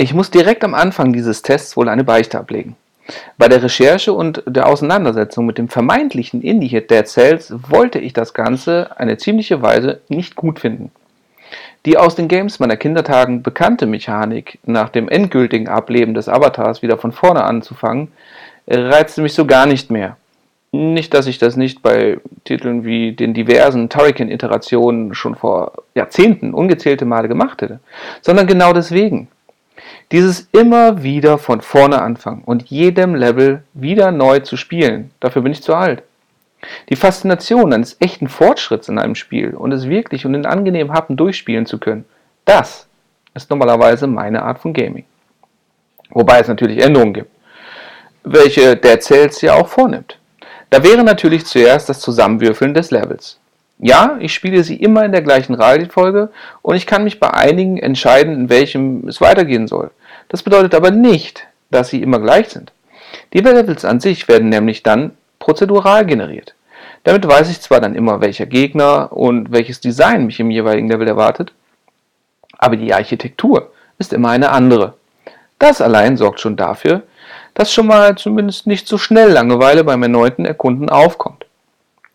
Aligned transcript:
Ich 0.00 0.14
muss 0.14 0.30
direkt 0.30 0.62
am 0.62 0.74
Anfang 0.74 1.12
dieses 1.12 1.42
Tests 1.42 1.76
wohl 1.76 1.88
eine 1.88 2.04
Beichte 2.04 2.38
ablegen. 2.38 2.76
Bei 3.36 3.48
der 3.48 3.64
Recherche 3.64 4.12
und 4.12 4.44
der 4.46 4.68
Auseinandersetzung 4.68 5.44
mit 5.44 5.58
dem 5.58 5.68
vermeintlichen 5.68 6.40
Indie-Hit 6.40 6.88
Dead 6.88 7.04
Cells 7.04 7.52
wollte 7.68 7.98
ich 7.98 8.12
das 8.12 8.32
Ganze 8.32 8.90
eine 8.96 9.16
ziemliche 9.16 9.60
Weise 9.60 10.00
nicht 10.08 10.36
gut 10.36 10.60
finden. 10.60 10.92
Die 11.84 11.98
aus 11.98 12.14
den 12.14 12.28
Games 12.28 12.60
meiner 12.60 12.76
Kindertagen 12.76 13.42
bekannte 13.42 13.86
Mechanik, 13.86 14.60
nach 14.64 14.88
dem 14.88 15.08
endgültigen 15.08 15.66
Ableben 15.66 16.14
des 16.14 16.28
Avatars 16.28 16.80
wieder 16.80 16.96
von 16.96 17.10
vorne 17.10 17.42
anzufangen, 17.42 18.12
reizte 18.68 19.20
mich 19.20 19.34
so 19.34 19.46
gar 19.46 19.66
nicht 19.66 19.90
mehr. 19.90 20.16
Nicht, 20.70 21.12
dass 21.12 21.26
ich 21.26 21.38
das 21.38 21.56
nicht 21.56 21.82
bei 21.82 22.20
Titeln 22.44 22.84
wie 22.84 23.10
den 23.10 23.34
diversen 23.34 23.88
Turrican-Iterationen 23.88 25.14
schon 25.14 25.34
vor 25.34 25.72
Jahrzehnten 25.96 26.54
ungezählte 26.54 27.04
Male 27.04 27.26
gemacht 27.26 27.62
hätte, 27.62 27.80
sondern 28.22 28.46
genau 28.46 28.72
deswegen. 28.72 29.26
Dieses 30.12 30.48
immer 30.52 31.02
wieder 31.02 31.38
von 31.38 31.60
vorne 31.60 32.00
anfangen 32.00 32.42
und 32.44 32.70
jedem 32.70 33.14
Level 33.14 33.62
wieder 33.74 34.10
neu 34.10 34.40
zu 34.40 34.56
spielen, 34.56 35.10
dafür 35.20 35.42
bin 35.42 35.52
ich 35.52 35.62
zu 35.62 35.74
alt. 35.74 36.02
Die 36.88 36.96
Faszination 36.96 37.72
eines 37.72 37.96
echten 38.00 38.28
Fortschritts 38.28 38.88
in 38.88 38.98
einem 38.98 39.14
Spiel 39.14 39.54
und 39.54 39.72
es 39.72 39.88
wirklich 39.88 40.26
und 40.26 40.34
in 40.34 40.46
angenehmen 40.46 40.92
Happen 40.92 41.16
durchspielen 41.16 41.66
zu 41.66 41.78
können, 41.78 42.04
das 42.44 42.88
ist 43.34 43.50
normalerweise 43.50 44.06
meine 44.06 44.42
Art 44.42 44.58
von 44.58 44.72
Gaming. 44.72 45.04
Wobei 46.10 46.40
es 46.40 46.48
natürlich 46.48 46.82
Änderungen 46.82 47.14
gibt, 47.14 47.30
welche 48.24 48.76
der 48.76 49.00
Cells 49.00 49.40
ja 49.42 49.54
auch 49.54 49.68
vornimmt. 49.68 50.18
Da 50.70 50.82
wäre 50.82 51.04
natürlich 51.04 51.46
zuerst 51.46 51.88
das 51.88 52.00
Zusammenwürfeln 52.00 52.74
des 52.74 52.90
Levels. 52.90 53.38
Ja, 53.80 54.16
ich 54.18 54.34
spiele 54.34 54.64
sie 54.64 54.76
immer 54.76 55.04
in 55.04 55.12
der 55.12 55.22
gleichen 55.22 55.54
Reihenfolge 55.54 56.30
und 56.62 56.74
ich 56.74 56.86
kann 56.86 57.04
mich 57.04 57.20
bei 57.20 57.32
einigen 57.32 57.78
entscheiden, 57.78 58.34
in 58.34 58.48
welchem 58.48 59.06
es 59.06 59.20
weitergehen 59.20 59.68
soll. 59.68 59.90
Das 60.28 60.42
bedeutet 60.42 60.74
aber 60.74 60.90
nicht, 60.90 61.46
dass 61.70 61.88
sie 61.88 62.02
immer 62.02 62.18
gleich 62.18 62.48
sind. 62.48 62.72
Die 63.32 63.38
Levels 63.38 63.84
an 63.84 64.00
sich 64.00 64.26
werden 64.26 64.48
nämlich 64.48 64.82
dann 64.82 65.12
prozedural 65.38 66.04
generiert. 66.06 66.54
Damit 67.04 67.26
weiß 67.26 67.50
ich 67.50 67.60
zwar 67.60 67.80
dann 67.80 67.94
immer, 67.94 68.20
welcher 68.20 68.46
Gegner 68.46 69.12
und 69.12 69.52
welches 69.52 69.80
Design 69.80 70.26
mich 70.26 70.40
im 70.40 70.50
jeweiligen 70.50 70.90
Level 70.90 71.06
erwartet, 71.06 71.52
aber 72.58 72.76
die 72.76 72.92
Architektur 72.92 73.70
ist 73.98 74.12
immer 74.12 74.30
eine 74.30 74.50
andere. 74.50 74.94
Das 75.58 75.80
allein 75.80 76.16
sorgt 76.16 76.40
schon 76.40 76.56
dafür, 76.56 77.02
dass 77.54 77.72
schon 77.72 77.86
mal 77.86 78.16
zumindest 78.16 78.66
nicht 78.66 78.88
so 78.88 78.98
schnell 78.98 79.30
Langeweile 79.30 79.84
beim 79.84 80.02
erneuten 80.02 80.44
Erkunden 80.44 80.90
aufkommt. 80.90 81.46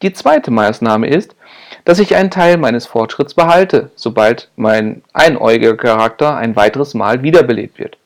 Die 0.02 0.14
zweite 0.14 0.52
Maßnahme 0.52 1.08
ist, 1.08 1.36
dass 1.86 2.00
ich 2.00 2.16
einen 2.16 2.32
Teil 2.32 2.58
meines 2.58 2.86
Fortschritts 2.86 3.34
behalte, 3.34 3.92
sobald 3.96 4.50
mein 4.56 5.02
einäugiger 5.14 5.76
Charakter 5.76 6.36
ein 6.36 6.56
weiteres 6.56 6.94
Mal 6.94 7.24
wiederbelebt 7.24 7.80
wird. 7.80 7.98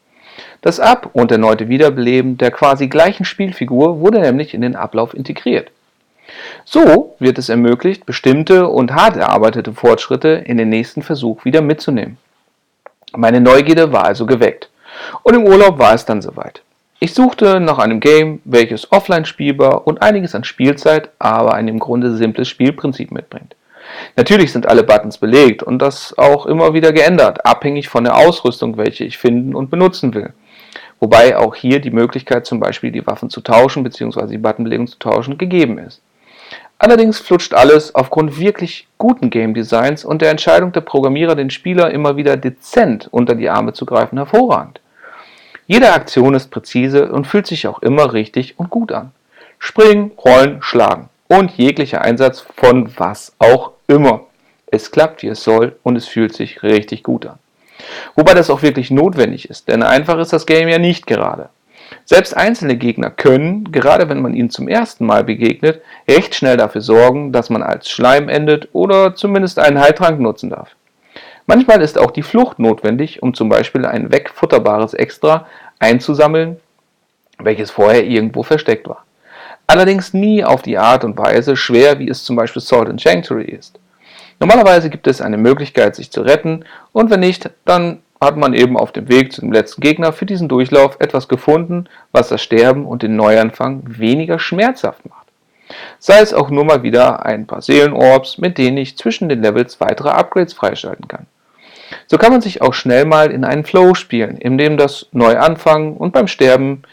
Das 0.62 0.80
Ab- 0.80 1.12
und 1.14 1.32
erneute 1.32 1.70
Wiederbeleben 1.70 2.38
der 2.38 2.52
quasi 2.52 2.88
gleichen 2.88 3.26
Spielfigur 3.26 4.00
wurde 4.00 4.20
nämlich 4.20 4.54
in 4.54 4.62
den 4.62 4.76
Ablauf 4.76 5.14
integriert. 5.14 5.72
So 6.66 7.16
wird 7.20 7.38
es 7.38 7.50
ermöglicht, 7.50 8.06
bestimmte 8.06 8.68
und 8.68 8.94
hart 8.94 9.16
erarbeitete 9.16 9.74
Fortschritte 9.74 10.30
in 10.30 10.58
den 10.58 10.70
nächsten 10.70 11.02
Versuch 11.02 11.46
wieder 11.46 11.62
mitzunehmen. 11.62 12.18
Meine 13.16 13.40
Neugierde 13.40 13.94
war 13.94 14.04
also 14.06 14.26
geweckt. 14.26 14.70
Und 15.24 15.36
im 15.36 15.46
Urlaub 15.46 15.80
war 15.80 15.94
es 15.94 16.06
dann 16.06 16.22
soweit. 16.22 16.62
Ich 17.00 17.14
suchte 17.14 17.60
nach 17.60 17.78
einem 17.78 18.00
Game, 18.00 18.42
welches 18.44 18.92
offline 18.92 19.26
spielbar 19.26 19.86
und 19.86 20.02
einiges 20.02 20.34
an 20.34 20.44
Spielzeit, 20.44 21.10
aber 21.20 21.54
ein 21.54 21.68
im 21.68 21.80
Grunde 21.80 22.18
simples 22.18 22.48
Spielprinzip 22.48 23.12
mitbringt. 23.12 23.56
Natürlich 24.16 24.52
sind 24.52 24.68
alle 24.68 24.84
Buttons 24.84 25.18
belegt 25.18 25.64
und 25.64 25.80
das 25.80 26.18
auch 26.18 26.46
immer 26.46 26.74
wieder 26.74 26.92
geändert, 26.92 27.46
abhängig 27.46 27.90
von 27.90 28.04
der 28.04 28.18
Ausrüstung, 28.18 28.78
welche 28.78 29.04
ich 29.04 29.18
finden 29.18 29.56
und 29.56 29.70
benutzen 29.70 30.14
will. 30.14 30.34
Wobei 31.00 31.38
auch 31.38 31.54
hier 31.54 31.80
die 31.80 31.92
Möglichkeit 31.92 32.46
zum 32.46 32.60
Beispiel 32.60 32.92
die 32.92 33.06
Waffen 33.06 33.30
zu 33.30 33.42
tauschen 33.42 33.84
bzw. 33.84 34.28
die 34.28 34.38
Buttonbelegung 34.38 34.88
zu 34.88 34.98
tauschen 34.98 35.38
gegeben 35.38 35.78
ist. 35.78 36.02
Allerdings 36.80 37.20
flutscht 37.20 37.54
alles 37.54 37.94
aufgrund 37.96 38.40
wirklich 38.40 38.88
guten 38.98 39.30
Game 39.30 39.54
Designs 39.54 40.06
und 40.06 40.22
der 40.22 40.32
Entscheidung 40.32 40.72
der 40.72 40.82
Programmierer, 40.82 41.36
den 41.36 41.50
Spieler 41.50 41.92
immer 41.92 42.18
wieder 42.18 42.38
dezent 42.38 43.08
unter 43.12 43.36
die 43.36 43.50
Arme 43.50 43.74
zu 43.74 43.86
greifen, 43.86 44.18
hervorragend. 44.18 44.80
Jede 45.66 45.92
Aktion 45.92 46.34
ist 46.34 46.50
präzise 46.50 47.12
und 47.12 47.28
fühlt 47.28 47.48
sich 47.48 47.68
auch 47.68 47.82
immer 47.82 48.14
richtig 48.14 48.58
und 48.58 48.70
gut 48.70 48.92
an. 48.92 49.12
Springen, 49.60 50.12
rollen, 50.18 50.62
schlagen 50.62 51.10
und 51.28 51.52
jeglicher 51.52 52.02
Einsatz 52.02 52.40
von 52.56 52.92
was 52.98 53.34
auch 53.40 53.72
immer. 53.88 54.22
Es 54.68 54.92
klappt, 54.92 55.24
wie 55.24 55.28
es 55.28 55.44
soll 55.44 55.78
und 55.84 55.96
es 55.96 56.08
fühlt 56.08 56.34
sich 56.34 56.64
richtig 56.64 57.04
gut 57.04 57.26
an. 57.26 57.40
Wobei 58.16 58.34
das 58.34 58.50
auch 58.50 58.62
wirklich 58.62 58.92
notwendig 58.92 59.50
ist, 59.50 59.68
denn 59.68 59.84
einfach 59.84 60.18
ist 60.18 60.34
das 60.34 60.46
Game 60.46 60.68
ja 60.68 60.78
nicht 60.78 61.08
gerade. 61.08 61.50
Selbst 62.06 62.36
einzelne 62.36 62.76
Gegner 62.76 63.10
können, 63.10 63.72
gerade 63.72 64.10
wenn 64.10 64.22
man 64.22 64.34
ihnen 64.34 64.50
zum 64.50 64.68
ersten 64.68 65.06
Mal 65.06 65.24
begegnet, 65.24 65.82
recht 66.08 66.36
schnell 66.36 66.58
dafür 66.58 66.82
sorgen, 66.82 67.32
dass 67.32 67.50
man 67.50 67.64
als 67.64 67.90
Schleim 67.90 68.30
endet 68.30 68.70
oder 68.74 69.16
zumindest 69.16 69.60
einen 69.60 69.80
Heiltrank 69.80 70.20
nutzen 70.20 70.50
darf. 70.50 70.76
Manchmal 71.46 71.82
ist 71.82 71.98
auch 71.98 72.12
die 72.12 72.24
Flucht 72.24 72.60
notwendig, 72.60 73.24
um 73.24 73.34
zum 73.34 73.48
Beispiel 73.48 73.86
ein 73.86 74.12
wegfutterbares 74.12 74.94
Extra 74.94 75.48
einzusammeln, 75.80 76.60
welches 77.40 77.72
vorher 77.72 78.04
irgendwo 78.06 78.44
versteckt 78.44 78.88
war. 78.90 79.06
Allerdings 79.68 80.14
nie 80.14 80.46
auf 80.46 80.62
die 80.62 80.78
Art 80.78 81.04
und 81.04 81.18
Weise 81.18 81.58
schwer, 81.58 82.00
wie 82.00 82.10
es 82.10 82.24
zum 82.24 82.38
Beispiel 82.38 82.62
Salt 82.62 82.90
and 82.90 83.02
Sanctuary 83.02 83.52
ist. 83.52 83.80
Normalerweise 84.40 84.90
gibt 84.90 85.08
es 85.08 85.20
eine 85.20 85.38
Möglichkeit, 85.38 85.96
sich 85.96 86.10
zu 86.10 86.22
retten, 86.22 86.64
und 86.94 87.10
wenn 87.10 87.20
nicht, 87.20 87.50
dann 87.66 88.00
hat 88.22 88.38
man 88.38 88.54
eben 88.54 88.78
auf 88.78 88.92
dem 88.92 89.10
Weg 89.10 89.34
zu 89.34 89.42
dem 89.42 89.52
letzten 89.52 89.82
Gegner 89.82 90.14
für 90.14 90.26
diesen 90.26 90.48
Durchlauf 90.48 90.98
etwas 91.00 91.28
gefunden, 91.28 91.88
was 92.12 92.30
das 92.30 92.42
Sterben 92.42 92.86
und 92.86 93.04
den 93.04 93.16
Neuanfang 93.16 93.84
weniger 93.86 94.40
schmerzhaft 94.40 95.06
macht. 95.08 95.28
Sei 96.00 96.20
es 96.20 96.34
auch 96.34 96.50
nur 96.50 96.64
mal 96.64 96.84
wieder 96.84 97.26
ein 97.26 97.46
paar 97.46 97.62
Seelenorbs, 97.62 98.38
mit 98.38 98.58
denen 98.58 98.78
ich 98.78 98.98
zwischen 98.98 99.28
den 99.28 99.42
Levels 99.42 99.82
weitere 99.82 100.10
Upgrades 100.10 100.54
freischalten 100.54 101.08
kann. 101.08 101.28
So 102.08 102.18
kann 102.18 102.32
man 102.32 102.42
sich 102.42 102.62
auch 102.62 102.74
schnell 102.74 103.06
mal 103.06 103.32
in 103.32 103.44
einen 103.44 103.64
Flow 103.64 103.94
spielen, 103.94 104.38
in 104.38 104.58
dem 104.58 104.78
das 104.78 105.08
Neuanfangen 105.12 105.96
und 105.96 106.14
beim 106.14 106.28
Sterben, 106.28 106.84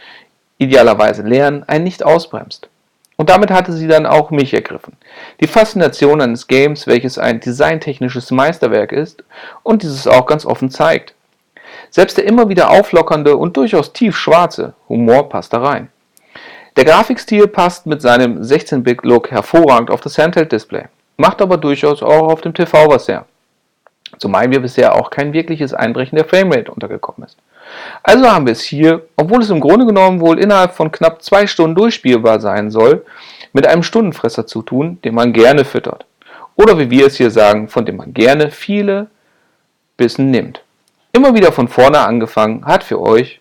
idealerweise 0.58 1.22
Lernen, 1.22 1.64
einen 1.64 1.84
nicht 1.84 2.04
ausbremst. 2.04 2.68
Und 3.16 3.30
damit 3.30 3.50
hatte 3.50 3.72
sie 3.72 3.86
dann 3.86 4.06
auch 4.06 4.30
mich 4.30 4.54
ergriffen. 4.54 4.96
Die 5.40 5.46
Faszination 5.46 6.20
eines 6.20 6.48
Games, 6.48 6.86
welches 6.86 7.18
ein 7.18 7.40
designtechnisches 7.40 8.30
Meisterwerk 8.30 8.90
ist 8.92 9.22
und 9.62 9.82
dieses 9.82 10.06
auch 10.06 10.26
ganz 10.26 10.44
offen 10.44 10.70
zeigt. 10.70 11.14
Selbst 11.90 12.16
der 12.16 12.24
immer 12.24 12.48
wieder 12.48 12.70
auflockernde 12.70 13.36
und 13.36 13.56
durchaus 13.56 13.92
tiefschwarze 13.92 14.74
Humor 14.88 15.28
passt 15.28 15.52
da 15.52 15.58
rein. 15.58 15.88
Der 16.76 16.84
Grafikstil 16.84 17.46
passt 17.46 17.86
mit 17.86 18.02
seinem 18.02 18.42
16-Bit-Look 18.42 19.30
hervorragend 19.30 19.92
auf 19.92 20.00
das 20.00 20.18
Handheld-Display, 20.18 20.86
macht 21.16 21.40
aber 21.40 21.56
durchaus 21.56 22.02
auch 22.02 22.28
auf 22.28 22.40
dem 22.40 22.52
TV 22.52 22.88
was 22.88 23.06
her. 23.06 23.26
Zumal 24.18 24.48
mir 24.48 24.60
bisher 24.60 24.96
auch 24.96 25.10
kein 25.10 25.32
wirkliches 25.32 25.72
Einbrechen 25.72 26.16
der 26.16 26.24
Framerate 26.24 26.72
untergekommen 26.72 27.28
ist. 27.28 27.36
Also 28.02 28.30
haben 28.30 28.46
wir 28.46 28.52
es 28.52 28.62
hier, 28.62 29.06
obwohl 29.16 29.42
es 29.42 29.50
im 29.50 29.60
Grunde 29.60 29.86
genommen 29.86 30.20
wohl 30.20 30.38
innerhalb 30.38 30.74
von 30.74 30.92
knapp 30.92 31.22
zwei 31.22 31.46
Stunden 31.46 31.74
durchspielbar 31.74 32.40
sein 32.40 32.70
soll, 32.70 33.04
mit 33.52 33.66
einem 33.66 33.82
Stundenfresser 33.82 34.46
zu 34.46 34.62
tun, 34.62 34.98
den 35.04 35.14
man 35.14 35.32
gerne 35.32 35.64
füttert. 35.64 36.04
Oder 36.56 36.78
wie 36.78 36.90
wir 36.90 37.06
es 37.06 37.16
hier 37.16 37.30
sagen, 37.30 37.68
von 37.68 37.86
dem 37.86 37.96
man 37.96 38.14
gerne 38.14 38.50
viele 38.50 39.08
Bissen 39.96 40.30
nimmt. 40.30 40.62
Immer 41.12 41.34
wieder 41.34 41.52
von 41.52 41.68
vorne 41.68 42.00
angefangen 42.00 42.64
hat 42.66 42.84
für 42.84 43.00
euch 43.00 43.40